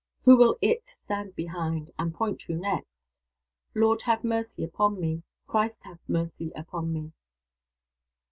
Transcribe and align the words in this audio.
Who 0.25 0.35
will 0.35 0.57
IT 0.63 0.87
stand 0.87 1.35
behind? 1.35 1.91
and 1.99 2.11
point 2.11 2.39
to 2.47 2.55
next? 2.55 3.19
Lord 3.75 4.01
have 4.01 4.23
mercy 4.23 4.63
upon 4.63 4.99
me! 4.99 5.21
Christ 5.45 5.83
have 5.83 5.99
mercy 6.07 6.51
upon 6.55 6.91
me!" 6.91 7.11